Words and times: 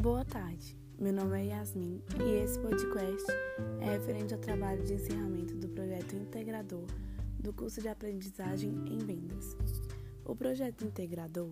Boa 0.00 0.24
tarde, 0.24 0.78
meu 0.98 1.12
nome 1.12 1.38
é 1.38 1.48
Yasmin 1.48 2.02
e 2.18 2.42
esse 2.42 2.58
podcast 2.58 3.26
é 3.82 3.84
referente 3.84 4.32
ao 4.32 4.40
trabalho 4.40 4.82
de 4.82 4.94
encerramento 4.94 5.54
do 5.56 5.68
projeto 5.68 6.16
integrador 6.16 6.86
do 7.38 7.52
curso 7.52 7.82
de 7.82 7.88
aprendizagem 7.88 8.70
em 8.86 8.96
vendas. 8.96 9.58
O 10.24 10.34
projeto 10.34 10.86
integrador 10.86 11.50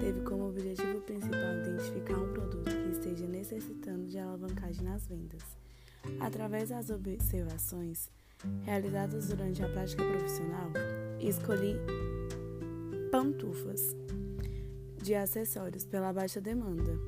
teve 0.00 0.22
como 0.22 0.48
objetivo 0.48 1.02
principal 1.02 1.58
identificar 1.60 2.18
um 2.18 2.32
produto 2.32 2.70
que 2.70 2.90
esteja 2.90 3.26
necessitando 3.26 4.06
de 4.06 4.18
alavancagem 4.18 4.82
nas 4.82 5.06
vendas. 5.06 5.42
Através 6.20 6.70
das 6.70 6.88
observações 6.88 8.10
realizadas 8.62 9.28
durante 9.28 9.62
a 9.62 9.68
prática 9.68 10.02
profissional, 10.02 10.70
escolhi 11.20 11.76
pantufas 13.10 13.94
de 15.02 15.14
acessórios 15.14 15.84
pela 15.84 16.14
baixa 16.14 16.40
demanda. 16.40 16.98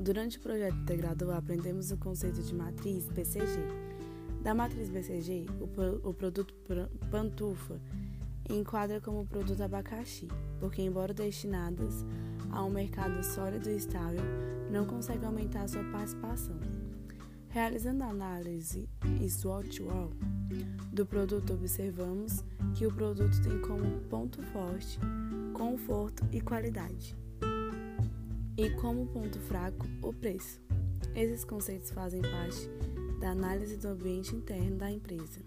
Durante 0.00 0.38
o 0.38 0.40
projeto 0.40 0.76
integrador, 0.76 1.34
aprendemos 1.34 1.90
o 1.90 1.96
conceito 1.98 2.42
de 2.42 2.54
matriz 2.54 3.06
BCG. 3.08 3.60
Da 4.42 4.54
matriz 4.54 4.88
BCG, 4.88 5.44
o, 5.60 6.08
o 6.08 6.14
produto 6.14 6.54
pantufa 7.10 7.78
enquadra 8.48 8.98
como 8.98 9.26
produto 9.26 9.62
abacaxi, 9.62 10.26
porque, 10.58 10.80
embora 10.80 11.12
destinadas 11.12 12.02
a 12.50 12.64
um 12.64 12.70
mercado 12.70 13.22
sólido 13.22 13.68
e 13.68 13.76
estável, 13.76 14.22
não 14.70 14.86
consegue 14.86 15.26
aumentar 15.26 15.68
sua 15.68 15.84
participação. 15.84 16.58
Realizando 17.50 18.02
a 18.02 18.08
análise 18.08 18.88
SWOT-WALL 19.28 20.12
do 20.90 21.04
produto, 21.04 21.52
observamos 21.52 22.42
que 22.74 22.86
o 22.86 22.94
produto 22.94 23.38
tem 23.42 23.60
como 23.60 24.00
ponto 24.08 24.40
forte 24.44 24.98
conforto 25.52 26.26
e 26.32 26.40
qualidade, 26.40 27.14
e 28.60 28.68
como 28.68 29.06
ponto 29.06 29.40
fraco, 29.40 29.86
o 30.02 30.12
preço. 30.12 30.60
Esses 31.14 31.46
conceitos 31.46 31.90
fazem 31.92 32.20
parte 32.20 32.68
da 33.18 33.30
análise 33.30 33.78
do 33.78 33.88
ambiente 33.88 34.36
interno 34.36 34.76
da 34.76 34.90
empresa. 34.90 35.40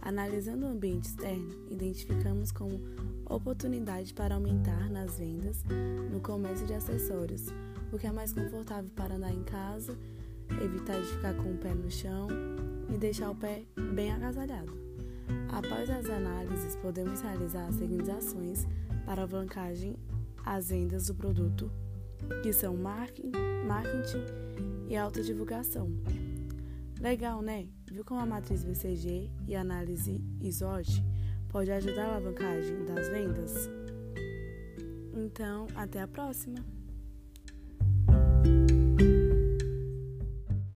Analisando 0.00 0.64
o 0.64 0.70
ambiente 0.70 1.08
externo, 1.08 1.66
identificamos 1.68 2.50
como 2.50 2.80
oportunidade 3.28 4.14
para 4.14 4.34
aumentar 4.34 4.88
nas 4.88 5.18
vendas 5.18 5.62
no 6.10 6.20
comércio 6.20 6.66
de 6.66 6.72
acessórios, 6.72 7.48
o 7.92 7.98
que 7.98 8.06
é 8.06 8.12
mais 8.12 8.32
confortável 8.32 8.90
para 8.96 9.16
andar 9.16 9.32
em 9.34 9.44
casa, 9.44 9.94
evitar 10.64 10.98
de 10.98 11.06
ficar 11.06 11.34
com 11.34 11.52
o 11.52 11.58
pé 11.58 11.74
no 11.74 11.90
chão 11.90 12.28
e 12.88 12.96
deixar 12.96 13.30
o 13.30 13.34
pé 13.34 13.64
bem 13.94 14.10
agasalhado. 14.10 14.72
Após 15.50 15.90
as 15.90 16.06
análises, 16.06 16.76
podemos 16.76 17.20
realizar 17.20 17.66
as 17.66 17.74
seguintes 17.74 18.08
ações 18.08 18.66
para 19.04 19.20
alavancagem 19.20 19.96
as 20.46 20.70
vendas 20.70 21.08
do 21.08 21.14
produto, 21.14 21.70
que 22.42 22.52
são 22.52 22.76
marketing, 22.76 23.32
e 24.88 24.96
autodivulgação. 24.96 25.90
Legal, 27.00 27.42
né? 27.42 27.68
Viu 27.90 28.04
como 28.04 28.20
a 28.20 28.26
matriz 28.26 28.64
BCG 28.64 29.30
e 29.46 29.54
análise 29.54 30.20
ISOT 30.40 31.04
pode 31.48 31.70
ajudar 31.70 32.06
a 32.06 32.08
alavancagem 32.16 32.84
das 32.84 33.08
vendas? 33.08 33.68
Então, 35.14 35.66
até 35.74 36.00
a 36.00 36.08
próxima! 36.08 36.77